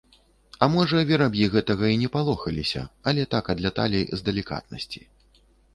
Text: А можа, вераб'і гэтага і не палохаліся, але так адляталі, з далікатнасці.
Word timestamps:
А 0.65 0.67
можа, 0.75 1.01
вераб'і 1.11 1.49
гэтага 1.55 1.85
і 1.97 2.01
не 2.05 2.09
палохаліся, 2.15 2.81
але 3.13 3.29
так 3.35 3.55
адляталі, 3.57 4.01
з 4.17 4.33
далікатнасці. 4.33 5.01